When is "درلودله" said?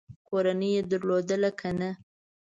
0.91-1.51